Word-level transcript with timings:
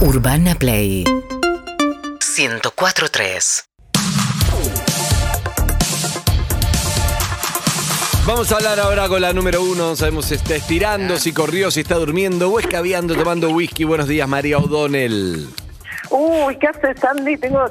Urbana 0.00 0.54
Play 0.54 1.04
104.3 1.04 3.64
Vamos 8.26 8.52
a 8.52 8.56
hablar 8.56 8.78
ahora 8.78 9.08
con 9.08 9.22
la 9.22 9.32
número 9.32 9.62
uno. 9.62 9.88
No 9.88 9.96
sabemos 9.96 10.26
si 10.26 10.34
está 10.34 10.56
estirando, 10.56 11.16
si 11.16 11.32
corrió, 11.32 11.70
si 11.70 11.80
está 11.80 11.94
durmiendo 11.94 12.52
o 12.52 12.60
escabeando, 12.60 13.14
tomando 13.14 13.48
whisky. 13.50 13.84
Buenos 13.84 14.08
días, 14.08 14.28
María 14.28 14.58
O'Donnell. 14.58 15.48
Uy, 16.10 16.58
¿qué 16.58 16.66
haces, 16.66 17.00
Sandy? 17.00 17.38
Tengo, 17.38 17.64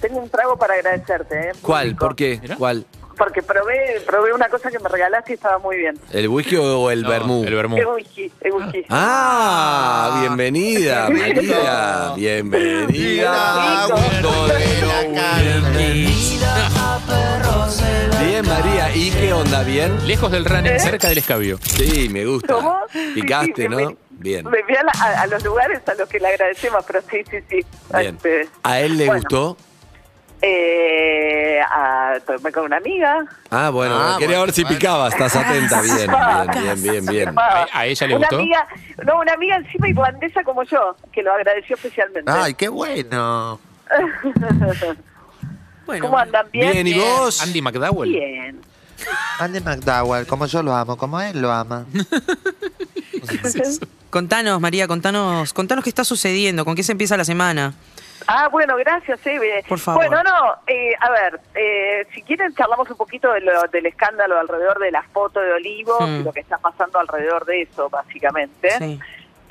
tengo 0.00 0.20
un 0.20 0.28
trago 0.28 0.56
para 0.56 0.74
agradecerte. 0.74 1.48
¿eh? 1.48 1.52
¿Cuál? 1.60 1.96
¿Por 1.96 2.14
qué? 2.14 2.40
¿Cuál? 2.56 2.86
Porque 3.16 3.42
probé, 3.42 4.00
probé 4.06 4.32
una 4.32 4.48
cosa 4.48 4.70
que 4.70 4.78
me 4.78 4.88
regalaste 4.88 5.32
y 5.32 5.34
estaba 5.34 5.58
muy 5.58 5.76
bien. 5.76 5.98
¿El 6.12 6.28
whisky 6.28 6.56
o 6.56 6.90
el 6.90 7.02
No, 7.02 7.08
vermú? 7.08 7.44
El 7.44 7.54
vermú. 7.54 7.76
Es 7.76 7.86
whisky, 7.86 8.32
es 8.40 8.52
whisky. 8.52 8.84
Ah, 8.90 10.18
bienvenida, 10.20 11.08
María. 11.10 12.12
Bienvenida. 12.16 13.86
Lo 14.20 14.46
Bien, 18.24 18.46
María. 18.46 18.94
¿Y 18.94 19.10
qué 19.10 19.32
onda? 19.32 19.62
¿Bien? 19.62 20.06
Lejos 20.06 20.30
del 20.32 20.44
running, 20.44 20.78
cerca 20.80 21.08
del 21.08 21.18
escabio. 21.18 21.58
Sí, 21.62 22.08
me 22.08 22.24
gusta. 22.24 22.54
¿Cómo? 22.54 22.76
Picaste, 23.14 23.52
Sí, 23.54 23.62
sí, 23.62 23.68
¿no? 23.68 23.76
me- 23.76 23.96
Bien. 24.10 24.48
Me 24.48 24.62
fui 24.62 24.74
a, 24.76 24.82
la- 24.84 24.92
a- 24.92 25.22
a 25.22 25.26
los 25.26 25.42
lugares 25.44 25.80
a 25.86 25.94
los 25.94 26.08
que 26.08 26.18
le 26.20 26.28
agradecemos, 26.28 26.84
pero 26.86 27.00
sí, 27.10 27.18
sí, 27.30 27.38
sí. 27.50 27.60
Bien. 27.98 28.14
Este, 28.16 28.48
¿A 28.62 28.80
él 28.80 28.96
le 28.96 29.06
bueno, 29.06 29.20
gustó? 29.20 29.56
Eh, 30.46 31.58
a, 31.70 32.14
tomé 32.26 32.52
con 32.52 32.64
una 32.64 32.76
amiga. 32.76 33.24
Ah, 33.50 33.70
bueno, 33.70 33.94
Ah, 33.98 34.16
quería 34.18 34.36
bueno, 34.36 34.46
ver 34.46 34.54
si 34.54 34.62
bueno. 34.62 34.76
picaba. 34.78 35.08
Estás 35.08 35.34
atenta. 35.36 35.80
Bien, 35.82 35.96
bien, 35.96 36.62
bien, 36.62 36.82
bien, 36.82 37.06
bien. 37.06 37.34
¿A- 37.38 37.66
a 37.72 37.86
ella 37.86 38.06
le 38.06 38.16
una 38.16 38.26
gustó? 38.26 38.36
Amiga, 38.42 38.66
no, 39.06 39.20
una 39.20 39.32
amiga 39.32 39.56
encima 39.56 39.88
irlandesa 39.88 40.42
como 40.44 40.62
yo, 40.64 40.96
que 41.12 41.22
lo 41.22 41.32
agradeció 41.32 41.76
especialmente. 41.76 42.30
Ay, 42.30 42.52
qué 42.54 42.68
bueno. 42.68 43.58
¿Cómo 46.00 46.18
andan? 46.18 46.46
¿Bien? 46.52 46.72
Bien, 46.72 46.86
¿y 46.88 46.98
vos? 46.98 47.40
Andy 47.42 47.62
McDowell. 47.62 48.10
Bien. 48.10 48.60
Andy 49.38 49.60
McDowell, 49.60 50.26
como 50.26 50.46
yo 50.46 50.62
lo 50.62 50.74
amo, 50.74 50.96
como 50.96 51.20
él 51.20 51.40
lo 51.40 51.52
ama. 51.52 51.84
Contanos, 54.10 54.60
María, 54.60 54.86
contanos, 54.86 55.52
contanos 55.52 55.82
qué 55.84 55.90
está 55.90 56.04
sucediendo, 56.04 56.64
con 56.64 56.74
qué 56.74 56.82
se 56.82 56.92
empieza 56.92 57.16
la 57.16 57.24
semana. 57.24 57.74
Ah, 58.26 58.48
bueno, 58.48 58.76
gracias, 58.76 59.24
Eve. 59.26 59.62
Por 59.68 59.78
favor. 59.78 60.06
Bueno, 60.06 60.22
no, 60.22 60.54
eh, 60.66 60.94
a 60.98 61.10
ver, 61.10 61.40
eh, 61.54 62.06
si 62.14 62.22
quieren 62.22 62.54
charlamos 62.54 62.90
un 62.90 62.96
poquito 62.96 63.32
de 63.32 63.40
lo- 63.40 63.62
del 63.68 63.86
escándalo 63.86 64.38
alrededor 64.38 64.78
de 64.78 64.90
la 64.90 65.02
foto 65.02 65.40
de 65.40 65.52
Olivos 65.52 66.00
Hmm. 66.00 66.20
y 66.20 66.22
lo 66.24 66.32
que 66.32 66.40
está 66.40 66.58
pasando 66.58 66.98
alrededor 66.98 67.44
de 67.44 67.62
eso, 67.62 67.88
básicamente. 67.90 68.70
Sí. 68.78 68.98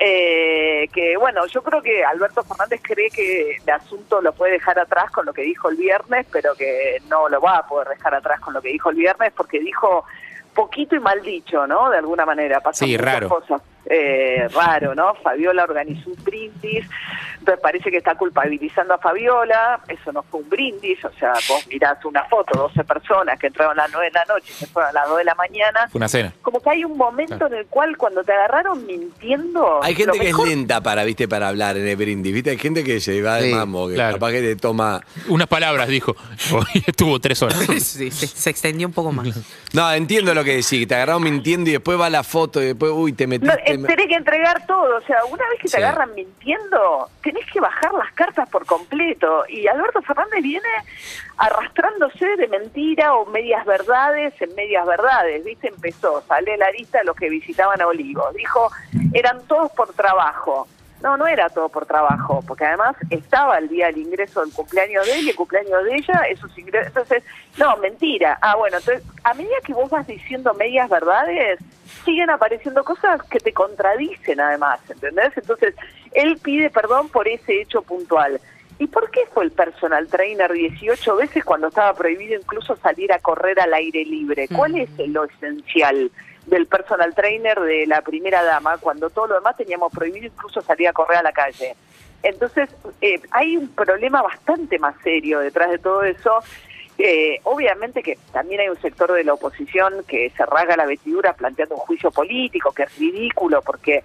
Eh, 0.00 0.88
que 0.92 1.16
bueno, 1.16 1.46
yo 1.46 1.62
creo 1.62 1.80
que 1.80 2.04
Alberto 2.04 2.42
Fernández 2.42 2.80
cree 2.82 3.10
que 3.10 3.56
el 3.64 3.70
asunto 3.70 4.20
lo 4.20 4.32
puede 4.32 4.52
dejar 4.54 4.78
atrás 4.78 5.10
con 5.12 5.24
lo 5.24 5.32
que 5.32 5.42
dijo 5.42 5.68
el 5.68 5.76
viernes, 5.76 6.26
pero 6.32 6.54
que 6.56 6.98
no 7.08 7.28
lo 7.28 7.40
va 7.40 7.58
a 7.58 7.66
poder 7.66 7.88
dejar 7.88 8.14
atrás 8.14 8.40
con 8.40 8.52
lo 8.54 8.60
que 8.60 8.70
dijo 8.70 8.90
el 8.90 8.96
viernes 8.96 9.32
porque 9.36 9.60
dijo 9.60 10.04
poquito 10.52 10.96
y 10.96 11.00
mal 11.00 11.22
dicho, 11.22 11.66
¿no? 11.68 11.90
De 11.90 11.98
alguna 11.98 12.26
manera. 12.26 12.60
Pasan 12.60 12.88
Sí, 12.88 12.96
muchas 12.98 13.14
raro. 13.14 13.28
cosas. 13.28 13.62
Eh, 13.86 14.48
raro, 14.54 14.94
¿no? 14.94 15.14
Fabiola 15.16 15.62
organizó 15.64 16.10
un 16.10 16.24
brindis, 16.24 16.86
entonces 17.44 17.62
parece 17.62 17.90
que 17.90 17.98
está 17.98 18.14
culpabilizando 18.14 18.94
a 18.94 18.98
Fabiola, 18.98 19.80
eso 19.88 20.12
no 20.12 20.22
fue 20.22 20.40
un 20.40 20.48
brindis, 20.48 21.04
o 21.04 21.12
sea, 21.18 21.32
vos 21.48 21.66
mirás 21.68 22.02
una 22.04 22.24
foto, 22.24 22.58
12 22.58 22.84
personas 22.84 23.38
que 23.38 23.48
entraron 23.48 23.78
a 23.78 23.82
las 23.82 23.92
9 23.92 24.06
de 24.06 24.12
la 24.12 24.24
noche 24.24 24.46
y 24.50 24.52
se 24.54 24.66
fueron 24.66 24.90
a 24.90 24.92
las 25.00 25.08
2 25.08 25.18
de 25.18 25.24
la 25.24 25.34
mañana, 25.34 25.88
Fue 25.92 25.98
una 25.98 26.08
cena. 26.08 26.32
como 26.42 26.60
que 26.60 26.70
hay 26.70 26.84
un 26.84 26.96
momento 26.96 27.46
en 27.46 27.54
el 27.54 27.66
cual 27.66 27.96
cuando 27.98 28.24
te 28.24 28.32
agarraron 28.32 28.86
mintiendo... 28.86 29.80
Hay 29.82 29.94
gente 29.94 30.18
que 30.18 30.24
mejor- 30.26 30.48
es 30.48 30.54
lenta 30.54 30.80
para, 30.82 31.04
viste, 31.04 31.28
para 31.28 31.48
hablar 31.48 31.76
en 31.76 31.86
el 31.86 31.96
brindis, 31.96 32.32
viste, 32.32 32.50
hay 32.50 32.58
gente 32.58 32.82
que 32.82 32.98
se 33.00 33.20
va 33.22 33.36
de 33.36 33.48
Sí, 33.50 33.54
mambo, 33.54 33.88
que 33.88 33.94
claro. 33.94 34.14
capaz 34.14 34.30
que 34.32 34.40
te 34.40 34.56
toma. 34.56 35.00
Unas 35.28 35.46
palabras, 35.46 35.88
dijo. 35.88 36.16
Hoy 36.52 36.82
estuvo 36.86 37.20
tres 37.20 37.42
horas. 37.42 37.58
Sí, 37.84 38.10
se, 38.10 38.26
se 38.26 38.50
extendió 38.50 38.86
un 38.86 38.92
poco 38.94 39.12
más. 39.12 39.28
No, 39.72 39.92
entiendo 39.92 40.32
lo 40.34 40.42
que 40.44 40.50
decís, 40.52 40.70
que 40.80 40.86
te 40.86 40.94
agarraron 40.94 41.22
mintiendo 41.22 41.68
y 41.68 41.74
después 41.74 42.00
va 42.00 42.08
la 42.08 42.22
foto 42.24 42.62
y 42.62 42.66
después, 42.66 42.90
uy, 42.94 43.12
te 43.12 43.26
No, 43.26 43.30
metiste. 43.30 43.72
eh, 43.72 43.78
tenés 43.78 44.08
que 44.08 44.14
entregar 44.14 44.66
todo, 44.66 44.96
o 44.96 45.00
sea, 45.02 45.18
una 45.30 45.44
vez 45.50 45.60
que 45.60 45.68
Sí. 45.68 45.76
te 45.76 45.84
agarran 45.84 46.14
mintiendo, 46.14 47.08
tenés 47.34 47.50
que 47.50 47.60
bajar 47.60 47.92
las 47.94 48.12
cartas 48.12 48.48
por 48.48 48.64
completo. 48.64 49.44
Y 49.48 49.66
Alberto 49.66 50.00
Fernández 50.02 50.42
viene 50.42 50.68
arrastrándose 51.36 52.36
de 52.36 52.48
mentira 52.48 53.14
o 53.14 53.26
medias 53.26 53.64
verdades 53.66 54.34
en 54.40 54.54
medias 54.54 54.86
verdades, 54.86 55.44
¿viste? 55.44 55.68
Empezó, 55.68 56.22
sale 56.28 56.56
la 56.56 56.70
lista 56.70 56.98
de 56.98 57.04
los 57.04 57.16
que 57.16 57.28
visitaban 57.28 57.80
a 57.80 57.86
Olivos. 57.88 58.32
Dijo, 58.34 58.70
eran 59.12 59.44
todos 59.46 59.72
por 59.72 59.92
trabajo. 59.94 60.68
No, 61.02 61.18
no 61.18 61.26
era 61.26 61.50
todo 61.50 61.68
por 61.68 61.84
trabajo, 61.84 62.42
porque 62.46 62.64
además 62.64 62.96
estaba 63.10 63.58
el 63.58 63.68
día 63.68 63.86
del 63.86 63.98
ingreso 63.98 64.40
del 64.40 64.54
cumpleaños 64.54 65.04
de 65.04 65.18
él 65.18 65.26
y 65.26 65.30
el 65.30 65.36
cumpleaños 65.36 65.84
de 65.84 65.96
ella, 65.96 66.22
esos 66.30 66.56
ingresos. 66.56 66.86
Entonces, 66.88 67.22
no, 67.58 67.76
mentira. 67.76 68.38
Ah, 68.40 68.56
bueno, 68.56 68.78
entonces, 68.78 69.04
a 69.22 69.34
medida 69.34 69.56
que 69.64 69.74
vos 69.74 69.90
vas 69.90 70.06
diciendo 70.06 70.54
medias 70.54 70.88
verdades, 70.88 71.58
siguen 72.06 72.30
apareciendo 72.30 72.82
cosas 72.84 73.22
que 73.24 73.38
te 73.38 73.52
contradicen 73.52 74.40
además, 74.40 74.80
¿entendés? 74.88 75.36
Entonces, 75.36 75.74
él 76.14 76.38
pide 76.42 76.70
perdón 76.70 77.08
por 77.08 77.28
ese 77.28 77.60
hecho 77.60 77.82
puntual. 77.82 78.40
¿Y 78.78 78.88
por 78.88 79.10
qué 79.10 79.20
fue 79.32 79.44
el 79.44 79.52
personal 79.52 80.08
trainer 80.08 80.52
18 80.52 81.16
veces 81.16 81.44
cuando 81.44 81.68
estaba 81.68 81.94
prohibido 81.94 82.38
incluso 82.40 82.74
salir 82.76 83.12
a 83.12 83.18
correr 83.18 83.60
al 83.60 83.72
aire 83.74 84.04
libre? 84.04 84.48
¿Cuál 84.48 84.76
es 84.76 84.90
lo 84.98 85.24
esencial 85.24 86.10
del 86.46 86.66
personal 86.66 87.14
trainer 87.14 87.60
de 87.60 87.86
la 87.86 88.02
primera 88.02 88.42
dama 88.42 88.78
cuando 88.78 89.10
todo 89.10 89.28
lo 89.28 89.34
demás 89.36 89.56
teníamos 89.56 89.92
prohibido 89.92 90.26
incluso 90.26 90.60
salir 90.60 90.88
a 90.88 90.92
correr 90.92 91.18
a 91.18 91.22
la 91.22 91.32
calle? 91.32 91.76
Entonces, 92.24 92.70
eh, 93.00 93.20
hay 93.30 93.56
un 93.56 93.68
problema 93.68 94.22
bastante 94.22 94.78
más 94.78 94.96
serio 95.02 95.40
detrás 95.40 95.70
de 95.70 95.78
todo 95.78 96.02
eso. 96.02 96.40
Eh, 96.96 97.40
obviamente 97.44 98.02
que 98.02 98.18
también 98.32 98.60
hay 98.60 98.68
un 98.68 98.80
sector 98.80 99.12
de 99.12 99.24
la 99.24 99.34
oposición 99.34 100.04
que 100.06 100.30
se 100.30 100.46
rasga 100.46 100.76
la 100.76 100.86
vestidura 100.86 101.32
planteando 101.34 101.74
un 101.74 101.80
juicio 101.80 102.10
político, 102.10 102.72
que 102.72 102.84
es 102.84 102.98
ridículo 102.98 103.62
porque 103.62 104.04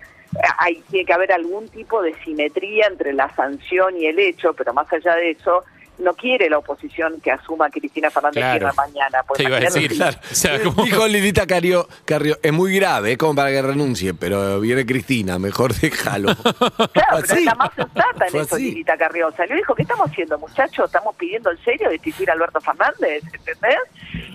hay, 0.58 0.84
tiene 0.90 1.06
que 1.06 1.14
haber 1.14 1.32
algún 1.32 1.68
tipo 1.70 2.02
de 2.02 2.14
simetría 2.24 2.88
entre 2.88 3.14
la 3.14 3.34
sanción 3.36 3.98
y 3.98 4.06
el 4.08 4.20
hecho, 4.20 4.54
pero 4.54 4.74
más 4.74 4.92
allá 4.94 5.16
de 5.16 5.32
eso, 5.32 5.64
no 5.98 6.14
quiere 6.14 6.50
la 6.50 6.60
oposición 6.60 7.20
que 7.20 7.30
asuma 7.30 7.66
a 7.66 7.70
Cristina 7.70 8.10
Fernández 8.10 8.42
Claro. 8.42 8.68
Kirchner 8.68 8.76
mañana. 8.94 9.24
pues 9.28 9.38
Te 9.38 9.44
iba 9.44 9.58
a 9.58 9.60
decir, 9.60 9.92
claro. 9.92 10.18
O 10.32 10.34
sea, 10.34 10.64
como- 10.64 10.86
Dijo 10.86 11.06
Lilita 11.08 11.46
Carrió, 11.46 11.90
Carrió, 12.06 12.38
es 12.42 12.54
muy 12.54 12.74
grave, 12.74 13.12
es 13.12 13.18
como 13.18 13.36
para 13.36 13.50
que 13.50 13.62
renuncie, 13.62 14.14
pero 14.14 14.62
viene 14.62 14.86
Cristina, 14.86 15.38
mejor 15.40 15.74
déjalo. 15.74 16.34
Claro, 16.94 17.22
pero 17.28 17.34
es 17.40 17.44
la 17.44 17.56
más 17.56 17.72
sensata 17.76 18.28
en 18.28 18.36
eso, 18.38 18.56
así. 18.56 18.70
Lilita 18.72 18.98
Carrió. 18.98 19.30
Salió 19.36 19.56
y 19.56 19.58
dijo, 19.58 19.76
¿qué 19.76 19.82
estamos 19.82 20.10
haciendo, 20.10 20.38
muchachos? 20.40 20.86
¿Estamos 20.86 21.16
pidiendo 21.18 21.52
en 21.52 21.58
serio 21.66 21.90
destituir 21.90 22.30
a 22.30 22.34
Alberto 22.34 22.62
Fernández? 22.62 23.22
¿Entendés? 23.34 23.76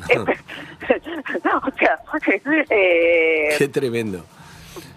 o 1.62 1.78
sea, 1.78 1.98
eh, 2.70 3.54
Qué 3.56 3.68
tremendo. 3.68 4.24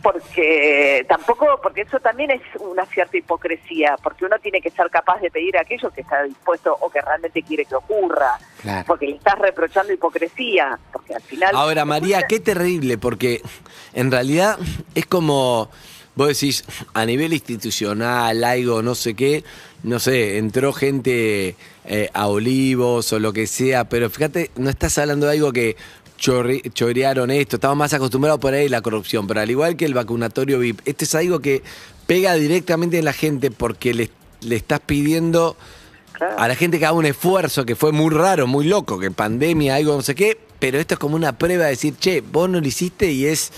Porque 0.02 1.06
tampoco, 1.08 1.60
porque 1.62 1.82
eso 1.82 2.00
también 2.00 2.32
es 2.32 2.42
una 2.60 2.86
cierta 2.86 3.18
hipocresía, 3.18 3.96
porque 4.02 4.26
uno 4.26 4.38
tiene 4.42 4.62
que 4.62 4.72
ser 4.72 4.90
capaz 4.90 5.20
de 5.22 5.30
pedir 5.32 5.58
aquello 5.58 5.90
que 5.92 6.02
está 6.02 6.24
dispuesto 6.24 6.76
o 6.80 6.90
que 6.90 7.02
realmente 7.02 7.42
quiere 7.44 7.66
que 7.66 7.76
ocurra, 7.76 8.40
Claro. 8.62 8.84
porque 8.88 9.08
le 9.08 9.16
estás 9.16 9.38
reprochando 9.40 9.94
hipocresía, 9.94 10.80
porque 10.92 11.16
al 11.16 11.22
final... 11.22 11.56
Ahora, 11.56 11.86
María, 11.86 12.24
qué 12.24 12.40
terrible, 12.40 12.98
porque 12.98 13.42
en 13.94 14.12
realidad 14.12 14.58
es 14.96 15.06
como, 15.06 15.70
vos 16.16 16.28
decís, 16.28 16.64
a 16.94 17.06
nivel 17.06 17.34
institucional, 17.34 18.44
algo, 18.44 18.82
no 18.82 18.96
sé 18.96 19.14
qué, 19.14 19.44
no 19.84 20.00
sé, 20.00 20.38
entró 20.38 20.74
gente 20.74 21.56
eh, 21.86 22.10
a 22.14 22.28
Olivos 22.28 23.14
o 23.14 23.20
lo 23.20 23.32
que 23.34 23.48
sea, 23.48 23.86
pero 23.86 24.10
fíjate, 24.10 24.52
no 24.56 24.70
estás 24.70 24.98
hablando 24.98 25.28
de 25.28 25.34
algo 25.34 25.52
que 25.54 25.76
chorre- 26.18 26.62
chorearon 26.74 27.32
esto, 27.32 27.58
estamos 27.58 27.78
más 27.78 27.94
acostumbrados 27.94 28.40
por 28.40 28.54
ahí 28.54 28.68
a 28.68 28.70
la 28.70 28.82
corrupción, 28.82 29.28
pero 29.28 29.42
al 29.42 29.50
igual 29.50 29.76
que 29.78 29.86
el 29.86 29.94
vacunatorio 29.94 30.60
VIP, 30.60 30.82
esto 30.86 31.04
es 31.06 31.16
algo 31.16 31.40
que 31.40 31.64
pega 32.06 32.34
directamente 32.36 32.98
en 33.00 33.06
la 33.06 33.14
gente 33.14 33.52
porque 33.52 33.94
le, 33.94 34.10
le 34.42 34.56
estás 34.56 34.80
pidiendo 34.80 35.56
Claro. 36.14 36.40
a 36.40 36.48
la 36.48 36.56
gente 36.56 36.80
que 36.80 36.86
haga 36.88 36.96
un 36.98 37.06
esfuerzo 37.06 37.64
que 37.64 37.76
fue 37.76 37.92
muy 37.92 38.12
raro, 38.12 38.48
muy 38.48 38.66
loco, 38.66 38.98
que 38.98 39.12
pandemia, 39.12 39.76
algo 39.76 39.96
no 39.96 40.02
sé 40.02 40.16
qué, 40.16 40.36
pero 40.58 40.80
esto 40.80 40.96
es 40.96 41.00
como 41.00 41.16
una 41.16 41.38
prueba 41.38 41.66
de 41.66 41.70
decir, 41.70 41.94
che, 42.00 42.22
vos 42.22 42.50
no 42.50 42.60
lo 42.60 42.68
hiciste 42.68 43.12
y 43.12 43.28
es, 43.28 43.52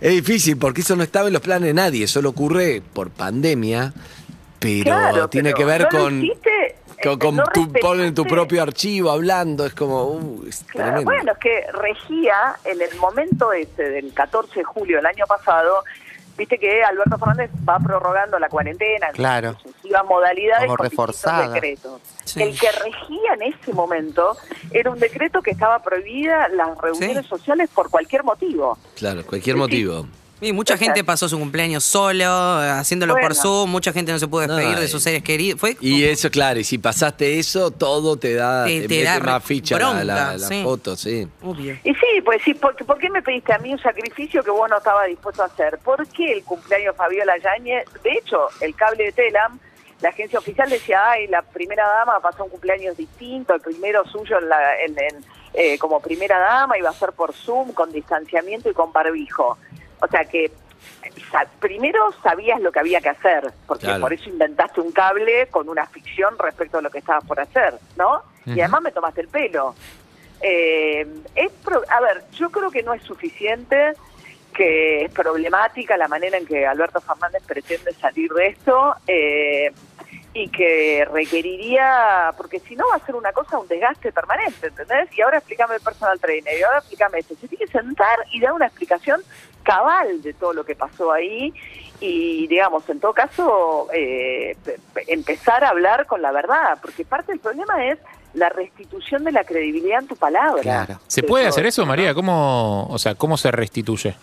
es 0.00 0.10
difícil 0.10 0.56
porque 0.56 0.80
eso 0.80 0.96
no 0.96 1.04
estaba 1.04 1.28
en 1.28 1.34
los 1.34 1.42
planes 1.42 1.68
de 1.68 1.74
nadie, 1.74 2.08
solo 2.08 2.30
ocurre 2.30 2.82
por 2.92 3.10
pandemia, 3.10 3.94
pero 4.58 4.82
Claro, 4.82 5.28
tiene 5.28 5.50
pero 5.52 5.58
que 5.58 5.64
ver 5.64 5.80
no 5.92 5.98
lo 5.98 6.04
con, 6.04 6.24
hiciste, 6.24 6.50
con, 7.12 7.18
con 7.18 7.36
no 7.36 7.44
tu, 7.52 7.72
ponen 7.72 8.14
tu 8.14 8.24
propio 8.24 8.62
archivo 8.62 9.10
hablando, 9.10 9.66
es 9.66 9.74
como, 9.74 10.04
uh, 10.04 10.44
es 10.48 10.64
Claro, 10.68 11.02
bueno, 11.02 11.32
es 11.32 11.38
que 11.38 11.66
regía 11.72 12.56
en 12.64 12.80
el 12.82 12.94
momento 12.98 13.52
ese 13.52 13.82
del 13.90 14.12
14 14.12 14.60
de 14.60 14.64
julio 14.64 14.96
del 14.96 15.06
año 15.06 15.24
pasado, 15.26 15.82
viste 16.36 16.58
que 16.58 16.82
Alberto 16.84 17.16
Fernández 17.18 17.50
va 17.66 17.78
prorrogando 17.78 18.38
la 18.38 18.48
cuarentena 18.48 19.08
en 19.08 19.14
Claro. 19.14 19.58
sucesivas 19.62 20.04
modalidades 20.04 20.66
Como 20.66 20.76
con 20.76 20.84
reforzada. 20.90 21.48
decretos. 21.48 22.00
Sí. 22.24 22.42
El 22.42 22.58
que 22.58 22.70
regía 22.72 23.34
en 23.34 23.42
ese 23.54 23.72
momento 23.72 24.36
era 24.72 24.90
un 24.90 24.98
decreto 24.98 25.40
que 25.40 25.52
estaba 25.52 25.78
prohibida 25.82 26.48
las 26.48 26.76
reuniones 26.78 27.22
Sí. 27.24 27.28
sociales 27.28 27.70
por 27.74 27.88
cualquier 27.88 28.24
motivo. 28.24 28.76
Claro, 28.96 29.24
cualquier 29.24 29.56
motivo. 29.56 30.06
Y 30.38 30.52
mucha 30.52 30.76
gente 30.76 31.02
pasó 31.02 31.28
su 31.30 31.38
cumpleaños 31.38 31.82
solo, 31.82 32.26
haciéndolo 32.26 33.14
por 33.14 33.22
Bueno. 33.22 33.34
Zoom, 33.34 33.70
mucha 33.70 33.92
gente 33.92 34.12
no 34.12 34.18
se 34.18 34.28
pudo 34.28 34.42
despedir 34.42 34.74
No, 34.74 34.80
de 34.80 34.88
sus 34.88 35.02
seres 35.02 35.22
queridos. 35.22 35.58
Fue 35.58 35.78
Y 35.80 36.04
eso, 36.04 36.30
claro, 36.30 36.60
y 36.60 36.64
si 36.64 36.76
pasaste 36.76 37.38
eso, 37.38 37.70
todo 37.70 38.18
te 38.18 38.34
da, 38.34 38.66
Te- 38.66 38.82
te, 38.82 38.88
te 38.88 38.94
mete 38.98 39.04
da 39.04 39.18
más 39.20 39.42
ficha 39.44 39.78
la, 39.78 39.92
la- 40.04 40.14
bronca, 40.14 40.36
la 40.36 40.46
sí. 40.48 40.62
foto, 40.62 40.94
sí. 40.94 41.26
obvio. 41.42 41.78
Y 41.84 41.94
sí, 41.94 42.20
pues 42.22 42.42
sí, 42.44 42.52
porque, 42.52 42.84
¿por 42.84 42.98
qué 42.98 43.08
me 43.08 43.22
pediste 43.22 43.54
a 43.54 43.58
mí 43.58 43.72
un 43.72 43.78
sacrificio 43.80 44.42
que 44.44 44.50
vos 44.50 44.68
no 44.68 44.76
estabas 44.76 45.06
dispuesto 45.08 45.42
a 45.42 45.46
hacer? 45.46 45.78
¿Por 45.78 46.06
qué 46.08 46.32
el 46.32 46.42
cumpleaños 46.44 46.92
de 46.94 46.98
Fabiola 46.98 47.32
Yáñez? 47.38 47.86
De 48.02 48.12
hecho, 48.12 48.48
el 48.60 48.74
cable 48.74 49.04
de 49.04 49.12
Telam, 49.12 49.58
la 50.02 50.10
agencia 50.10 50.38
oficial 50.38 50.68
decía, 50.68 51.00
ay, 51.12 51.28
la 51.28 51.40
primera 51.40 51.88
dama 51.88 52.20
pasó 52.20 52.44
un 52.44 52.50
cumpleaños 52.50 52.94
distinto, 52.98 53.54
el 53.54 53.62
primero 53.62 54.04
suyo 54.04 54.38
en 54.38 54.48
la- 54.50 54.80
en- 54.84 54.98
en, 54.98 55.24
eh, 55.54 55.78
como 55.78 55.98
primera 56.00 56.38
dama 56.38 56.76
iba 56.76 56.90
a 56.90 56.92
ser 56.92 57.12
por 57.12 57.32
Zoom, 57.32 57.72
con 57.72 57.90
distanciamiento 57.90 58.68
y 58.68 58.74
con 58.74 58.92
barbijo. 58.92 59.56
O 60.06 60.08
sea 60.08 60.24
que 60.24 60.50
primero 61.60 62.12
sabías 62.22 62.60
lo 62.60 62.70
que 62.72 62.78
había 62.80 63.00
que 63.00 63.08
hacer, 63.08 63.52
porque 63.66 63.86
Claro. 63.86 64.00
por 64.02 64.12
eso 64.12 64.28
inventaste 64.28 64.80
un 64.80 64.92
cable 64.92 65.48
con 65.48 65.68
una 65.68 65.86
ficción 65.86 66.38
respecto 66.38 66.78
a 66.78 66.82
lo 66.82 66.90
que 66.90 66.98
estabas 66.98 67.24
por 67.24 67.40
hacer, 67.40 67.74
¿no? 67.96 68.22
Y 68.44 68.60
además 68.60 68.82
me 68.82 68.92
tomaste 68.92 69.22
el 69.22 69.28
pelo. 69.28 69.74
Eh, 70.40 71.06
es 71.34 71.50
pro- 71.64 71.82
a 71.88 72.00
ver, 72.00 72.22
yo 72.32 72.50
creo 72.50 72.70
que 72.70 72.82
no 72.82 72.92
es 72.94 73.02
suficiente, 73.02 73.94
que 74.54 75.04
es 75.06 75.10
problemática 75.12 75.96
la 75.96 76.06
manera 76.08 76.38
en 76.38 76.46
que 76.46 76.64
Alberto 76.66 77.00
Fernández 77.00 77.42
pretende 77.46 77.92
salir 77.94 78.30
de 78.32 78.46
esto 78.48 78.94
eh, 79.06 79.72
y 80.38 80.48
que 80.48 81.06
requeriría, 81.10 82.34
porque 82.36 82.60
si 82.60 82.76
no 82.76 82.84
va 82.90 82.96
a 82.96 83.06
ser 83.06 83.14
una 83.14 83.32
cosa, 83.32 83.58
un 83.58 83.66
desgaste 83.68 84.12
permanente, 84.12 84.66
¿entendés? 84.66 85.08
Y 85.16 85.22
ahora 85.22 85.38
explícame 85.38 85.76
el 85.76 85.80
personal 85.80 86.20
trainer, 86.20 86.58
y 86.58 86.62
ahora 86.62 86.78
explícame 86.78 87.18
esto. 87.20 87.34
Se 87.40 87.48
tiene 87.48 87.64
que 87.64 87.72
sentar 87.72 88.18
y 88.32 88.40
dar 88.40 88.52
una 88.52 88.66
explicación 88.66 89.22
cabal 89.62 90.20
de 90.22 90.34
todo 90.34 90.52
lo 90.52 90.64
que 90.64 90.74
pasó 90.76 91.10
ahí 91.12 91.54
y, 92.00 92.46
digamos, 92.48 92.86
en 92.90 93.00
todo 93.00 93.14
caso, 93.14 93.88
eh, 93.94 94.56
pe- 94.64 94.78
pe- 94.92 95.04
empezar 95.12 95.64
a 95.64 95.70
hablar 95.70 96.06
con 96.06 96.20
la 96.20 96.30
verdad, 96.32 96.78
porque 96.82 97.04
parte 97.06 97.32
del 97.32 97.40
problema 97.40 97.86
es 97.86 97.98
la 98.34 98.50
restitución 98.50 99.24
de 99.24 99.32
la 99.32 99.44
credibilidad 99.44 100.00
en 100.00 100.06
tu 100.08 100.16
palabra. 100.16 100.60
Claro. 100.60 101.00
¿Se 101.06 101.22
De 101.22 101.28
puede 101.28 101.46
hacer 101.46 101.64
eso, 101.64 101.86
María? 101.86 102.12
¿Cómo, 102.12 102.86
o 102.90 102.98
sea, 102.98 103.14
cómo 103.14 103.38
se 103.38 103.50
restituye? 103.50 104.14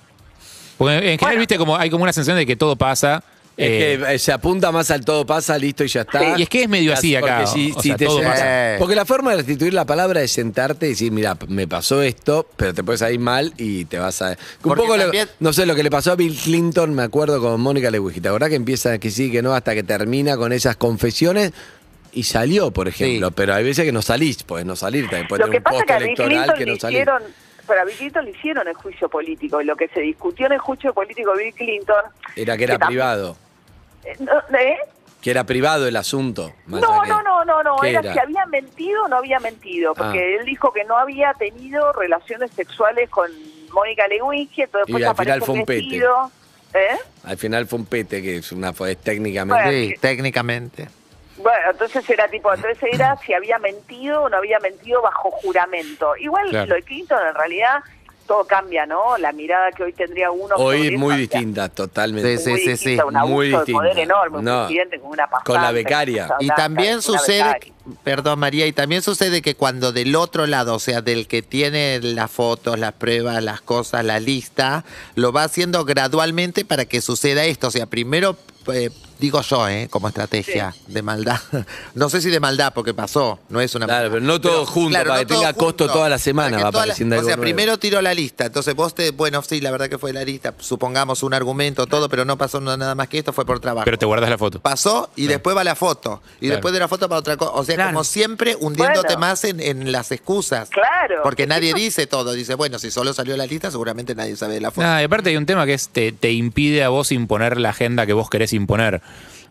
Porque 0.78 0.94
en 0.96 1.02
general, 1.02 1.18
Bueno. 1.22 1.40
viste, 1.40 1.58
como 1.58 1.76
hay 1.76 1.90
como 1.90 2.04
una 2.04 2.14
sensación 2.14 2.38
de 2.38 2.46
que 2.46 2.56
todo 2.56 2.76
pasa. 2.76 3.24
Eh, 3.58 3.94
Es 4.00 4.06
que 4.08 4.14
eh, 4.16 4.20
se 4.20 4.32
apunta 4.32 4.72
más 4.72 4.90
al 4.92 5.06
todo 5.06 5.26
pasa, 5.26 5.58
listo 5.58 5.84
y 5.84 5.88
ya 5.88 6.02
está. 6.02 6.38
Y 6.38 6.44
es 6.44 6.50
que 6.50 6.64
es 6.64 6.70
medio 6.70 6.94
así 6.94 7.16
acá, 7.16 7.44
Porque, 7.44 7.48
si- 7.48 7.72
o 7.76 7.82
si 7.82 7.90
sea, 7.90 7.98
te 7.98 8.06
todo 8.06 8.18
sentás- 8.20 8.40
pasa. 8.40 8.76
porque 8.80 8.96
la 8.96 9.06
forma 9.06 9.32
de 9.32 9.38
restituir 9.38 9.74
la 9.74 9.86
palabra 9.86 10.22
es 10.22 10.32
sentarte 10.32 10.88
y 10.88 10.90
decir, 10.90 11.12
mira, 11.12 11.38
me 11.48 11.68
pasó 11.68 12.02
esto, 12.02 12.48
pero 12.56 12.74
te 12.74 12.84
puedes 12.84 13.00
salir 13.02 13.20
mal 13.20 13.54
y 13.58 13.86
te 13.86 14.00
vas 14.00 14.22
a... 14.22 14.30
Un 14.32 14.36
Porque 14.62 14.82
poco, 14.84 14.98
lo- 14.98 15.12
no 15.40 15.54
sé, 15.54 15.66
lo 15.66 15.76
que 15.76 15.84
le 15.84 15.92
pasó 15.92 16.12
a 16.14 16.16
Bill 16.16 16.36
Clinton, 16.36 16.94
me 16.94 17.04
acuerdo 17.04 17.40
con 17.42 17.62
Mónica 17.62 17.92
Lewinsky. 17.92 18.22
¿Te 18.22 18.30
acordás 18.30 18.50
que 18.50 18.56
empieza 18.56 18.98
que 18.98 19.12
sí, 19.12 19.32
que 19.32 19.42
no, 19.42 19.54
hasta 19.54 19.74
que 19.76 19.84
termina 19.84 20.36
con 20.38 20.52
esas 20.54 20.76
confesiones? 20.76 21.52
Y 22.16 22.24
salió, 22.24 22.70
por 22.72 22.88
ejemplo, 22.88 23.30
Sí. 23.30 23.34
pero 23.36 23.56
hay 23.56 23.64
veces 23.64 23.86
que 23.86 23.92
no 23.92 24.02
salís, 24.04 24.44
pues 24.44 24.66
no 24.66 24.76
salir, 24.76 25.06
también 25.10 25.28
puede 25.28 25.40
Lo 25.42 25.46
tener 25.48 25.52
que 25.52 25.58
un 25.58 25.64
pasa 25.64 25.78
es 25.78 25.82
post 25.82 25.88
que 25.88 25.94
a 25.94 25.98
Bill 25.98 26.06
electoral 26.08 26.30
Clinton 26.38 26.58
que 26.60 26.66
le 26.66 26.72
no 26.74 26.80
salís. 26.80 26.96
hicieron, 27.00 27.24
pero 27.68 27.82
a 27.82 27.86
Bill 27.86 27.96
Clinton 27.98 28.26
le 28.26 28.32
hicieron 28.32 28.68
el 28.68 28.74
juicio 28.76 29.10
político 29.10 29.62
y 29.62 29.66
lo 29.66 29.76
que 29.76 29.88
se 29.88 30.00
discutió 30.02 30.46
en 30.46 30.52
el 30.52 30.60
juicio 30.60 30.94
político 30.94 31.34
de 31.36 31.44
Bill 31.46 31.54
Clinton 31.56 32.04
Era 32.36 32.56
que 32.56 32.64
era 32.66 32.78
privado, 32.78 33.36
eh, 34.06 34.16
no, 34.20 34.32
que 35.22 35.32
era 35.32 35.46
privado 35.46 35.88
el 35.88 35.96
asunto. 35.96 36.52
más 36.66 36.82
No, 36.82 37.06
no, 37.06 37.22
no, 37.24 37.46
no, 37.46 37.64
no, 37.64 37.76
¿Qué 37.78 37.92
era, 37.92 38.02
era? 38.02 38.12
si 38.14 38.20
había 38.20 38.46
mentido 38.46 39.04
o 39.04 39.08
no 39.08 39.16
había 39.18 39.40
mentido, 39.40 39.94
porque 39.94 40.20
Ah. 40.20 40.40
él 40.40 40.46
dijo 40.46 40.74
que 40.74 40.84
no 40.84 40.98
había 40.98 41.34
tenido 41.36 41.94
relaciones 41.94 42.52
sexuales 42.52 43.10
con 43.10 43.32
Mónica 43.72 44.06
Lewinsky, 44.08 44.64
entonces 44.64 44.90
Y 44.90 45.00
después 45.00 45.10
al 45.20 45.26
final 45.26 45.42
fue 45.42 45.56
un 45.56 45.66
pete. 45.66 45.98
¿eh? 46.74 46.98
Al 47.24 47.38
final 47.38 47.68
fue 47.68 47.80
un 47.80 47.86
pete, 47.86 48.22
que 48.22 48.38
es 48.38 48.52
una 48.52 48.74
fue 48.74 48.96
técnicamente... 48.98 49.64
Bueno. 49.64 49.72
Sí, 49.72 49.96
técnicamente. 50.02 50.90
Bueno, 51.38 51.72
entonces 51.72 52.08
era 52.10 52.28
tipo, 52.28 52.54
entonces 52.54 52.84
era 52.94 53.16
si 53.18 53.34
había 53.34 53.58
mentido 53.60 54.24
o 54.24 54.30
no 54.30 54.38
había 54.38 54.60
mentido 54.60 55.02
bajo 55.02 55.32
juramento. 55.32 56.16
Igual 56.18 56.50
Claro. 56.50 56.68
lo 56.68 56.76
de 56.76 56.84
Clinton 56.84 57.20
en 57.28 57.34
realidad 57.36 57.80
todo 58.26 58.46
cambia, 58.46 58.86
¿no? 58.86 59.18
La 59.18 59.32
mirada 59.32 59.72
que 59.72 59.84
hoy 59.84 59.94
tendría 59.94 60.32
uno 60.32 60.56
Hoy 60.56 60.98
muy 60.98 61.18
distinta, 61.18 61.70
totalmente. 61.70 62.38
Sí, 62.38 62.50
muy 62.50 62.60
sí, 62.62 62.70
distinta, 62.70 63.04
sí, 63.04 63.08
un 63.08 63.18
abuso 63.18 63.34
muy 63.34 63.50
de 63.50 63.74
poder 63.74 64.00
enorme, 64.00 64.38
un 64.40 64.46
No, 64.46 64.66
presidente 64.66 65.00
con 65.00 65.10
una 65.12 65.28
pasante, 65.28 65.52
con 65.52 65.62
la 65.62 65.72
becaria. 65.72 66.28
con 66.28 66.38
Y 66.40 66.48
también 66.48 67.02
sucede, 67.02 67.44
becaria. 67.44 67.74
perdón 68.04 68.40
María, 68.40 68.66
y 68.68 68.74
también 68.74 69.02
sucede 69.02 69.42
que 69.42 69.56
cuando 69.56 69.92
del 69.92 70.16
otro 70.16 70.48
lado, 70.48 70.76
o 70.76 70.80
sea, 70.80 71.02
del 71.02 71.28
que 71.28 71.42
tiene 71.42 72.00
las 72.02 72.32
fotos, 72.32 72.80
las 72.80 72.94
pruebas, 72.94 73.44
las 73.44 73.62
cosas, 73.62 74.04
la 74.06 74.20
lista, 74.20 74.86
lo 75.16 75.32
va 75.32 75.44
haciendo 75.44 75.84
gradualmente 75.86 76.66
para 76.66 76.86
que 76.86 77.02
suceda 77.02 77.44
esto. 77.46 77.68
O 77.68 77.72
sea, 77.72 77.86
primero, 77.86 78.38
eh, 78.74 78.90
digo 79.20 79.42
yo, 79.42 79.68
¿eh? 79.68 79.88
como 79.90 80.08
estrategia 80.08 80.74
de 80.88 81.02
maldad. 81.02 81.40
No 81.96 82.10
sé 82.10 82.22
si 82.22 82.30
de 82.30 82.40
maldad, 82.40 82.74
porque 82.74 82.94
pasó, 82.94 83.40
no 83.50 83.62
es 83.62 83.74
una... 83.76 83.86
Claro, 83.86 84.10
pero 84.10 84.22
no 84.22 84.42
todo 84.42 84.66
junto, 84.66 84.98
para 85.04 85.20
que 85.20 85.26
tenga 85.28 85.54
costo 85.54 85.88
toda 85.88 86.10
la 86.10 86.18
semana, 86.18 86.58
va 86.58 86.72
toda 86.72 86.72
la- 86.72 86.94
apareciendo 86.94 87.16
O 87.16 87.20
algo 87.20 87.28
sea, 87.30 87.36
nuevo. 87.38 87.44
primero 87.46 87.78
tiro 87.78 88.02
la 88.02 88.14
lista, 88.14 88.46
entonces 88.46 88.74
vos 88.76 88.96
te, 88.96 89.12
bueno, 89.12 89.42
sí, 89.44 89.62
la 89.62 89.70
verdad 89.72 89.90
que 89.90 89.98
fue 89.98 90.12
la 90.12 90.24
lista, 90.24 90.54
supongamos 90.60 91.24
un 91.24 91.34
argumento, 91.34 91.86
todo, 91.88 92.10
pero 92.10 92.26
no 92.26 92.38
pasó 92.38 92.60
nada 92.60 92.96
más 92.96 93.08
que 93.08 93.20
esto, 93.20 93.32
fue 93.34 93.46
por 93.46 93.60
trabajo. 93.60 93.86
pero 93.86 93.98
te 93.98 94.06
guardas 94.06 94.30
la 94.30 94.38
foto. 94.38 94.60
Pasó 94.60 95.10
y 95.16 95.28
después 95.28 95.56
va 95.56 95.64
la 95.64 95.76
foto. 95.76 96.22
Y 96.38 96.48
Claro. 96.48 96.56
después 96.56 96.74
de 96.74 96.80
la 96.80 96.88
foto 96.88 97.08
para 97.08 97.20
otra 97.20 97.38
cosa. 97.38 97.52
O 97.54 97.64
sea, 97.64 97.76
Claro. 97.76 97.92
como 97.92 98.04
siempre, 98.04 98.56
hundiéndote 98.60 99.08
Bueno. 99.16 99.20
más 99.20 99.44
en, 99.44 99.60
en 99.60 99.92
las 99.92 100.12
excusas. 100.12 100.70
Claro. 100.70 101.22
Porque 101.24 101.46
nadie 101.48 101.70
Eso- 101.70 101.78
dice 101.78 102.08
todo. 102.08 102.34
Dice, 102.34 102.56
bueno, 102.56 102.80
si 102.80 102.90
solo 102.92 103.14
salió 103.14 103.38
la 103.38 103.46
lista, 103.46 103.70
seguramente 103.72 104.16
nadie 104.16 104.36
sabe 104.36 104.56
de 104.56 104.62
la 104.62 104.72
foto. 104.72 104.82
Nada, 104.88 105.02
y 105.02 105.06
aparte 105.06 105.30
hay 105.30 105.38
un 105.38 105.46
tema 105.46 105.66
que 105.66 105.74
es 105.74 105.90
te, 105.90 106.12
te 106.12 106.32
impide 106.32 106.84
a 106.84 106.90
vos 106.90 107.12
imponer 107.12 107.58
la 107.60 107.70
agenda 107.70 108.06
que 108.06 108.14
vos 108.14 108.30
querés 108.30 108.54
imponer. 108.54 109.02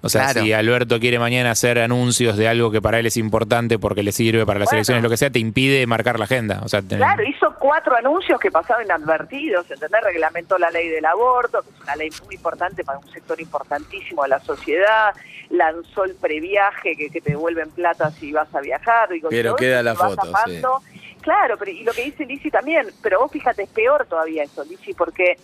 O 0.05 0.09
sea, 0.09 0.25
Claro. 0.25 0.43
si 0.43 0.53
Alberto 0.53 0.99
quiere 0.99 1.19
mañana 1.21 1.53
hacer 1.53 1.79
anuncios 1.79 2.37
de 2.37 2.49
algo 2.49 2.71
que 2.73 2.83
para 2.83 2.99
él 2.99 3.07
es 3.07 3.17
importante 3.17 3.79
porque 3.79 4.03
le 4.03 4.11
sirve 4.13 4.45
para 4.45 4.59
las 4.59 4.67
Bueno. 4.67 4.79
elecciones, 4.79 5.03
lo 5.05 5.09
que 5.09 5.17
sea, 5.17 5.31
te 5.31 5.39
impide 5.39 5.87
marcar 5.87 6.19
la 6.19 6.25
agenda. 6.25 6.61
O 6.65 6.69
sea, 6.69 6.83
te- 6.83 6.97
Claro, 6.97 7.23
hizo 7.25 7.55
cuatro 7.59 7.97
anuncios 7.97 8.41
que 8.41 8.51
pasaron 8.51 8.85
inadvertidos, 8.85 9.71
¿entendés? 9.71 10.01
Reglamentó 10.03 10.59
la 10.59 10.71
ley 10.73 10.89
del 10.89 11.05
aborto, 11.05 11.63
que 11.63 11.71
es 11.71 11.81
una 11.83 11.95
ley 11.97 12.11
muy 12.27 12.35
importante 12.35 12.83
para 12.85 12.99
un 12.99 13.09
sector 13.13 13.41
importantísimo 13.41 14.25
de 14.25 14.29
la 14.31 14.41
sociedad, 14.41 15.15
lanzó 15.51 16.05
el 16.05 16.15
previaje 16.17 16.97
que, 16.97 17.09
que 17.09 17.21
te 17.21 17.31
devuelven 17.31 17.71
plata 17.71 18.11
si 18.11 18.33
vas 18.33 18.53
a 18.55 18.61
viajar. 18.61 19.09
Digo, 19.11 19.29
Pero 19.31 19.55
queda 19.55 19.83
la 19.83 19.95
se 19.95 20.03
va 20.03 20.09
foto. 20.11 20.83
Claro, 21.21 21.57
pero 21.57 21.71
y 21.71 21.85
lo 21.85 21.93
que 21.93 22.03
dice 22.03 22.27
Lisi 22.27 22.51
también, 22.51 22.89
pero 23.01 23.21
vos 23.21 23.31
fíjate, 23.31 23.63
es 23.63 23.69
peor 23.71 24.07
todavía 24.07 24.43
eso, 24.43 24.65
Lisi, 24.65 24.93
porque 24.95 25.37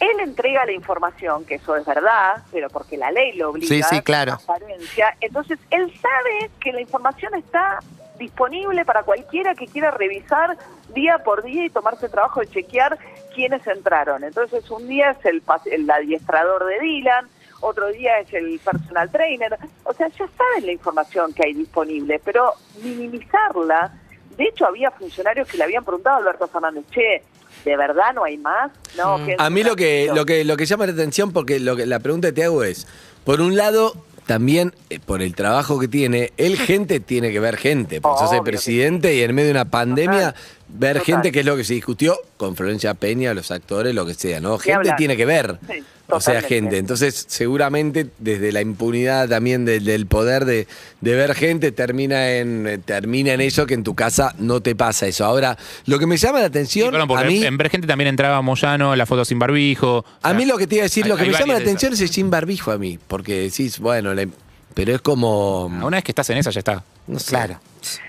él 0.00 0.20
entrega 0.20 0.64
la 0.64 0.72
información, 0.72 1.44
que 1.44 1.56
eso 1.56 1.76
es 1.76 1.84
verdad, 1.84 2.42
pero 2.52 2.68
porque 2.68 2.96
la 2.96 3.10
ley 3.10 3.32
lo 3.32 3.50
obliga 3.50 3.68
Sí, 3.68 3.82
sí, 3.82 3.96
a 3.96 4.02
claro. 4.02 4.32
transparencia. 4.32 5.16
Entonces, 5.20 5.58
él 5.70 5.92
sabe 6.00 6.50
que 6.60 6.72
la 6.72 6.80
información 6.80 7.34
está 7.34 7.80
disponible 8.18 8.84
para 8.84 9.02
cualquiera 9.02 9.54
que 9.54 9.66
quiera 9.66 9.90
revisar 9.92 10.56
día 10.94 11.18
por 11.18 11.42
día 11.42 11.64
y 11.64 11.70
tomarse 11.70 12.06
el 12.06 12.12
trabajo 12.12 12.40
de 12.40 12.48
chequear 12.48 12.98
quiénes 13.34 13.66
entraron. 13.66 14.24
Entonces, 14.24 14.68
un 14.70 14.86
día 14.88 15.10
es 15.12 15.24
el, 15.24 15.42
el 15.66 15.90
adiestrador 15.90 16.64
de 16.66 16.80
Dylan, 16.80 17.28
otro 17.60 17.88
día 17.88 18.18
es 18.20 18.32
el 18.34 18.58
personal 18.60 19.10
trainer. 19.10 19.56
O 19.84 19.92
sea, 19.92 20.08
ya 20.08 20.26
saben 20.36 20.66
la 20.66 20.72
información 20.72 21.32
que 21.32 21.46
hay 21.46 21.54
disponible, 21.54 22.20
pero 22.24 22.52
minimizarla. 22.82 23.92
De 24.36 24.44
hecho, 24.44 24.66
había 24.66 24.90
funcionarios 24.92 25.48
que 25.48 25.56
le 25.56 25.64
habían 25.64 25.84
preguntado 25.84 26.16
a 26.16 26.18
Alberto 26.20 26.46
Fernández, 26.48 26.84
che, 26.90 27.22
¿de 27.64 27.76
verdad 27.76 28.12
no 28.14 28.24
hay 28.24 28.38
más? 28.38 28.70
No, 28.96 29.18
Mm. 29.18 29.30
A 29.38 29.50
mí 29.50 29.62
lo 29.62 29.76
que, 29.76 30.10
lo 30.14 30.24
que 30.26 30.44
lo 30.44 30.56
que 30.56 30.66
llama 30.66 30.86
la 30.86 30.92
atención, 30.92 31.32
porque 31.32 31.60
lo 31.60 31.76
que, 31.76 31.86
la 31.86 31.98
pregunta 32.00 32.28
que 32.28 32.32
te 32.32 32.44
hago 32.44 32.62
es, 32.64 32.86
por 33.24 33.40
un 33.40 33.56
lado, 33.56 33.94
también 34.26 34.74
eh, 34.90 35.00
por 35.04 35.22
el 35.22 35.34
trabajo 35.34 35.78
que 35.78 35.88
tiene, 35.88 36.32
él 36.36 36.58
gente 36.58 37.00
tiene 37.00 37.32
que 37.32 37.40
ver 37.40 37.56
gente, 37.56 38.00
porque 38.00 38.20
sos 38.20 38.32
el 38.32 38.42
presidente 38.42 39.14
y 39.14 39.22
en 39.22 39.34
medio 39.34 39.46
de 39.46 39.52
una 39.52 39.64
pandemia. 39.64 40.34
Ver 40.68 40.98
Total. 40.98 41.04
gente 41.14 41.32
que 41.32 41.40
es 41.40 41.46
lo 41.46 41.56
que 41.56 41.64
se 41.64 41.74
discutió 41.74 42.16
con 42.36 42.54
Florencia 42.56 42.94
Peña, 42.94 43.34
los 43.34 43.50
actores, 43.50 43.94
lo 43.94 44.04
que 44.06 44.14
sea, 44.14 44.40
¿no? 44.40 44.58
Gente 44.58 44.76
hablar. 44.76 44.96
tiene 44.96 45.16
que 45.16 45.24
ver. 45.26 45.58
Sí, 45.68 45.82
o 46.10 46.20
sea, 46.22 46.40
gente. 46.40 46.78
Entonces, 46.78 47.26
seguramente 47.28 48.06
desde 48.18 48.50
la 48.52 48.62
impunidad 48.62 49.28
también 49.28 49.64
del, 49.66 49.84
del 49.84 50.06
poder 50.06 50.44
de, 50.46 50.66
de 51.02 51.14
ver 51.14 51.34
gente, 51.34 51.70
termina 51.72 52.30
en, 52.36 52.66
eh, 52.66 52.78
termina 52.78 53.34
en 53.34 53.40
eso 53.42 53.66
que 53.66 53.74
en 53.74 53.84
tu 53.84 53.94
casa 53.94 54.34
no 54.38 54.60
te 54.62 54.74
pasa 54.74 55.06
eso. 55.06 55.24
Ahora, 55.26 55.58
lo 55.86 55.98
que 55.98 56.06
me 56.06 56.16
llama 56.16 56.38
la 56.38 56.46
Sí, 56.46 56.50
atención, 56.50 56.90
perdón, 56.92 57.08
porque 57.08 57.24
a 57.24 57.26
mí... 57.26 57.44
en 57.44 57.56
ver 57.58 57.68
gente 57.68 57.86
también 57.86 58.08
entraba 58.08 58.40
Moyano, 58.40 58.96
la 58.96 59.04
foto 59.04 59.24
sin 59.26 59.38
barbijo. 59.38 60.04
A 60.22 60.32
mí 60.32 60.46
lo 60.46 60.56
que 60.56 60.66
te 60.66 60.76
iba 60.76 60.82
a 60.82 60.86
decir, 60.86 61.04
hay- 61.04 61.10
lo 61.10 61.16
que 61.16 61.24
me 61.26 61.32
llama 61.32 61.52
la 61.54 61.58
de 61.58 61.64
atención 61.64 61.92
es 61.92 62.00
el 62.00 62.08
sin 62.08 62.30
barbijo 62.30 62.70
a 62.72 62.78
mí, 62.78 62.98
porque 63.06 63.40
decís, 63.42 63.78
bueno, 63.78 64.14
le- 64.14 64.28
pero 64.72 64.94
es 64.94 65.00
como, 65.02 65.66
Una 65.66 65.96
vez 65.98 66.04
que 66.04 66.12
estás 66.12 66.30
en 66.30 66.38
esa, 66.38 66.50
ya 66.50 66.60
está. 66.60 66.84
no 67.06 67.18
sé, 67.18 67.30
Claro. 67.30 67.60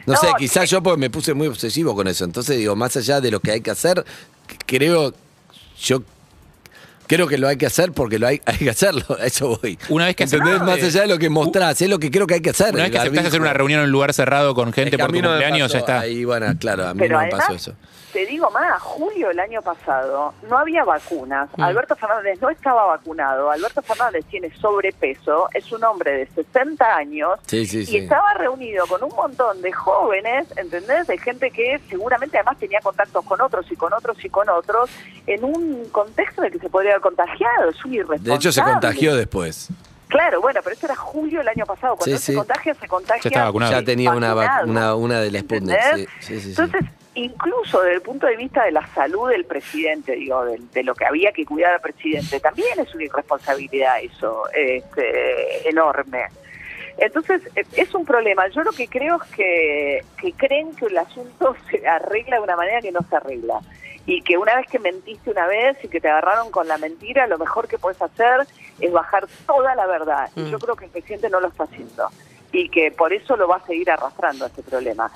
No, 0.06 0.14
No, 0.14 0.20
sé, 0.20 0.28
quizás 0.38 0.70
yo 0.70 0.82
porque 0.82 1.00
me 1.00 1.10
puse 1.10 1.34
muy 1.34 1.48
obsesivo 1.48 1.96
con 1.96 2.08
eso, 2.08 2.26
entonces 2.26 2.58
digo, 2.58 2.76
más 2.76 2.96
allá 2.98 3.22
de 3.22 3.32
lo 3.32 3.40
que 3.40 3.52
hay 3.52 3.62
que 3.62 3.72
hacer, 3.72 4.04
creo, 4.66 5.14
yo 5.82 6.04
creo 7.10 7.28
que 7.28 7.38
lo 7.40 7.48
hay 7.48 7.58
que 7.58 7.66
hacer 7.66 7.92
porque 7.92 8.20
lo 8.20 8.28
hay, 8.28 8.40
hay 8.46 8.58
que 8.58 8.70
hacerlo, 8.70 9.04
a 9.20 9.26
eso 9.26 9.60
voy. 9.62 9.78
Una 9.90 10.06
vez 10.06 10.16
que 10.16 10.24
¿Entendés? 10.24 10.62
más 10.62 10.80
eh, 10.80 10.86
allá 10.86 11.02
de 11.02 11.08
lo 11.08 11.18
que 11.18 11.30
mostrás, 11.30 11.82
es 11.82 11.90
lo 11.90 12.00
que 12.00 12.12
creo 12.12 12.28
que 12.28 12.36
hay 12.36 12.42
que 12.42 12.52
hacer. 12.52 12.74
Una 12.74 12.84
vez 12.84 12.92
que 12.92 13.00
aceptás 13.00 13.26
hacer 13.26 13.42
una 13.42 13.54
reunión 13.54 13.80
en 13.80 13.86
un 13.88 13.92
lugar 13.92 14.14
cerrado 14.14 14.54
con 14.54 14.70
Es 14.70 14.76
gente 14.76 14.92
que 14.92 14.98
por 14.98 15.12
tu 15.12 15.20
cumpleaños, 15.20 15.72
pasó 15.72 15.74
ya 15.74 15.80
está. 15.80 16.00
Ahí, 16.02 16.24
bueno, 16.24 16.48
claro, 16.60 16.88
a 16.88 16.94
mí 16.94 17.00
Pero 17.00 17.20
no 17.20 17.26
me 17.26 17.32
pasó 17.32 17.54
eso. 17.54 17.74
Te 18.20 18.26
digo 18.26 18.50
más, 18.52 18.82
julio 18.82 19.30
del 19.30 19.40
año 19.40 19.62
pasado 19.62 20.34
no 20.50 20.58
había 20.58 20.84
vacunas. 20.84 21.50
Mm. 21.56 21.62
Alberto 21.62 21.96
Fernández 21.96 22.42
no 22.42 22.50
estaba 22.50 22.86
vacunado. 22.88 23.50
Alberto 23.50 23.82
Fernández 23.82 24.26
tiene 24.26 24.52
sobrepeso, 24.58 25.48
es 25.54 25.72
un 25.72 25.82
hombre 25.86 26.12
de 26.12 26.26
60 26.28 26.86
años 26.98 27.40
Sí, 27.48 27.66
sí, 27.66 27.80
y 27.80 27.86
sí. 27.86 27.98
estaba 28.00 28.34
reunido 28.34 28.86
con 28.88 29.02
un 29.04 29.16
montón 29.16 29.62
de 29.62 29.72
jóvenes, 29.72 30.48
¿entendés? 30.58 31.08
De 31.08 31.18
gente 31.18 31.50
que 31.52 31.80
seguramente 31.90 32.38
además 32.38 32.58
tenía 32.60 32.82
contactos 32.82 33.24
con 33.24 33.40
otros 33.40 33.72
y 33.72 33.78
con 33.78 33.94
otros 33.94 34.18
y 34.26 34.28
con 34.30 34.50
otros 34.50 34.90
en 35.26 35.42
un 35.46 35.88
contexto 35.90 36.42
en 36.42 36.48
el 36.48 36.52
que 36.52 36.60
se 36.60 36.70
podría 36.70 36.92
haber 36.92 37.02
contagiado. 37.02 37.70
Es 37.70 37.86
un 37.86 37.94
irresponsable. 37.94 38.30
De 38.32 38.36
hecho, 38.36 38.52
se 38.52 38.62
contagió 38.62 39.16
después. 39.16 39.70
Claro, 40.10 40.42
bueno, 40.42 40.60
pero 40.62 40.74
esto 40.74 40.88
era 40.88 40.96
julio 40.98 41.38
del 41.40 41.48
año 41.48 41.66
pasado. 41.66 41.96
Cuando 41.96 42.18
Sí, 42.18 42.22
se 42.26 42.32
sí. 42.34 42.38
contagia, 42.38 42.74
se 42.74 42.88
contagia. 42.90 43.22
Ya 43.24 43.30
estaba 43.30 43.46
vacunado. 43.46 43.72
Ya 43.72 43.84
tenía 43.84 44.12
una, 44.12 44.34
vacunado. 44.34 44.68
una, 44.68 44.96
una 44.96 45.22
de 45.22 45.32
la 45.32 45.40
Sputnik. 45.40 45.70
Sí, 45.70 45.86
¿Entendés? 45.86 46.10
sí, 46.20 46.34
sí, 46.36 46.42
sí. 46.42 46.50
Entonces, 46.50 46.82
incluso 47.24 47.82
desde 47.82 47.96
el 47.96 48.02
punto 48.02 48.28
de 48.28 48.36
vista 48.36 48.64
de 48.64 48.72
la 48.72 48.86
salud 48.94 49.30
del 49.30 49.46
presidente, 49.46 50.14
digo, 50.16 50.44
de, 50.46 50.60
de 50.74 50.84
lo 50.84 50.94
que 50.96 51.06
había 51.06 51.32
que 51.32 51.46
cuidar 51.46 51.74
al 51.74 51.82
presidente, 51.82 52.40
también 52.40 52.80
es 52.80 52.94
una 52.94 53.04
irresponsabilidad 53.06 54.00
eso, 54.02 54.44
este, 54.54 55.70
enorme. 55.70 56.26
Entonces, 56.98 57.42
eh, 57.56 57.64
es 57.78 57.94
un 57.96 58.06
problema. 58.06 58.48
Yo 58.50 58.62
lo 58.64 58.72
que 58.72 58.88
creo 58.88 59.22
es 59.24 59.30
que, 59.32 60.04
que 60.20 60.34
creen 60.34 60.76
que 60.76 60.88
el 60.88 60.98
asunto 60.98 61.56
se 61.72 61.88
arregla 61.88 62.38
de 62.38 62.42
una 62.44 62.56
manera 62.56 62.82
que 62.82 62.92
no 62.92 63.00
se 63.10 63.16
arregla. 63.16 63.60
Y 64.06 64.22
que 64.24 64.38
una 64.38 64.56
vez 64.56 64.68
que 64.70 64.80
mentiste 64.80 65.30
una 65.30 65.46
vez 65.46 65.78
y 65.84 65.88
que 65.88 66.02
te 66.02 66.10
agarraron 66.10 66.50
con 66.52 66.68
la 66.68 66.78
mentira, 66.78 67.28
lo 67.28 67.38
mejor 67.38 67.68
que 67.68 67.78
puedes 67.78 68.02
hacer 68.02 68.48
es 68.80 68.92
bajar 68.92 69.28
toda 69.46 69.76
la 69.76 69.86
verdad. 69.86 70.30
Y 70.36 70.42
Mm. 70.42 70.52
yo 70.52 70.60
creo 70.60 70.76
que 70.76 70.86
el 70.86 70.92
presidente 70.92 71.30
no 71.30 71.40
lo 71.40 71.48
está 71.50 71.66
haciendo. 71.66 72.10
Y 72.52 72.70
que 72.70 72.92
por 72.92 73.14
eso 73.14 73.38
lo 73.38 73.48
va 73.48 73.58
a 73.58 73.66
seguir 73.68 73.92
arrastrando 73.92 74.48
este 74.48 74.64
problema. 74.64 75.12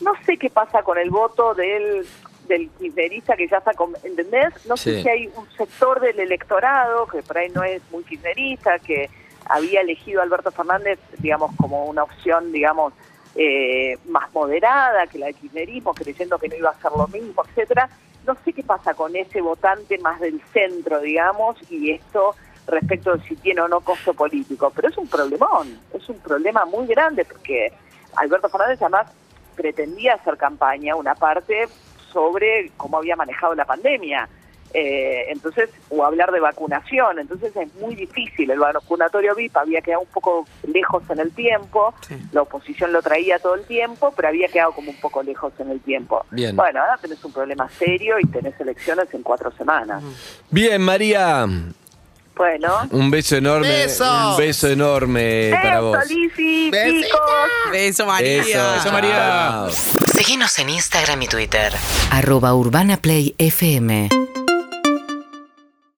No 0.00 0.12
sé 0.24 0.36
qué 0.36 0.50
pasa 0.50 0.82
con 0.82 0.98
el 0.98 1.10
voto 1.10 1.54
del 1.54 2.06
del 2.46 2.70
kirchnerista 2.78 3.36
que 3.36 3.46
ya 3.46 3.58
está, 3.58 3.74
con- 3.74 3.94
¿entendés? 4.02 4.54
No 4.66 4.74
sé 4.78 5.02
si 5.02 5.08
hay 5.10 5.26
un 5.36 5.46
sector 5.50 6.00
del 6.00 6.18
electorado 6.18 7.06
que 7.06 7.22
por 7.22 7.36
ahí 7.36 7.50
no 7.50 7.62
es 7.62 7.82
muy 7.90 8.02
kirchnerista, 8.04 8.78
que 8.78 9.10
había 9.44 9.82
elegido 9.82 10.20
a 10.20 10.22
Alberto 10.24 10.50
Fernández, 10.50 10.98
digamos, 11.18 11.50
como 11.56 11.84
una 11.84 12.04
opción, 12.04 12.50
digamos, 12.50 12.94
eh, 13.34 13.98
más 14.06 14.32
moderada 14.32 15.06
que 15.08 15.18
la 15.18 15.26
del 15.26 15.34
kirchnerismo, 15.34 15.92
creyendo 15.92 16.38
que 16.38 16.48
no 16.48 16.56
iba 16.56 16.70
a 16.70 16.72
hacer 16.72 16.90
lo 16.92 17.06
mismo, 17.08 17.44
etcétera. 17.44 17.90
No 18.26 18.34
sé 18.44 18.54
qué 18.54 18.62
pasa 18.62 18.94
con 18.94 19.14
ese 19.14 19.42
votante 19.42 19.98
más 19.98 20.18
del 20.18 20.40
centro, 20.54 21.00
digamos, 21.00 21.58
y 21.70 21.90
esto 21.90 22.34
respecto 22.66 23.14
de 23.14 23.22
si 23.28 23.36
tiene 23.36 23.60
o 23.60 23.68
no 23.68 23.80
costo 23.80 24.14
político. 24.14 24.72
Pero 24.74 24.88
es 24.88 24.96
un 24.96 25.06
problemón, 25.08 25.78
es 25.92 26.08
un 26.08 26.18
problema 26.20 26.64
muy 26.64 26.86
grande, 26.86 27.26
porque 27.26 27.72
Alberto 28.16 28.48
Fernández 28.48 28.80
además 28.80 29.06
pretendía 29.62 30.14
hacer 30.14 30.36
campaña, 30.36 30.94
una 30.94 31.14
parte 31.16 31.66
sobre 32.12 32.70
cómo 32.76 32.96
había 32.98 33.16
manejado 33.16 33.54
la 33.56 33.64
pandemia. 33.64 34.28
Eh, 34.74 35.24
entonces, 35.30 35.70
o 35.88 36.04
hablar 36.04 36.30
de 36.30 36.40
vacunación, 36.40 37.18
entonces 37.18 37.56
es 37.56 37.74
muy 37.76 37.94
difícil. 37.94 38.50
El 38.50 38.58
vacunatorio 38.58 39.34
VIP 39.34 39.56
había 39.56 39.80
quedado 39.80 40.02
un 40.02 40.08
poco 40.08 40.44
lejos 40.70 41.02
en 41.08 41.20
el 41.20 41.32
tiempo, 41.32 41.94
Sí. 42.06 42.16
la 42.32 42.42
oposición 42.42 42.92
lo 42.92 43.00
traía 43.00 43.38
todo 43.38 43.54
el 43.54 43.64
tiempo, 43.64 44.12
pero 44.14 44.28
había 44.28 44.46
quedado 44.48 44.72
como 44.72 44.90
un 44.90 45.00
poco 45.00 45.22
lejos 45.22 45.54
en 45.58 45.70
el 45.70 45.80
tiempo. 45.80 46.24
Bien. 46.30 46.54
Bueno, 46.54 46.80
ahora 46.80 46.98
tenés 47.00 47.24
un 47.24 47.32
problema 47.32 47.66
serio 47.70 48.16
y 48.20 48.26
tenés 48.26 48.60
elecciones 48.60 49.12
en 49.14 49.22
cuatro 49.22 49.50
semanas. 49.52 50.02
Bien, 50.50 50.82
María, 50.82 51.46
Bueno. 52.38 52.88
un 52.92 53.10
beso 53.10 53.36
enorme. 53.36 53.68
Besos. 53.68 54.08
Un 54.08 54.36
beso 54.38 54.68
enorme 54.68 55.50
para 55.60 55.80
vos. 55.80 55.98
Beso, 55.98 56.14
Lizzy, 56.14 56.70
chicos. 56.70 57.20
Beso, 57.72 58.06
María. 58.06 58.40
Eso, 58.40 58.72
Beso, 58.74 58.92
María. 58.92 59.10
chao. 59.16 59.70
Seguinos 60.14 60.58
en 60.60 60.70
Instagram 60.70 61.20
y 61.22 61.26
Twitter. 61.28 61.72
arroba 62.10 62.54
urbanaplayfm 62.54 64.08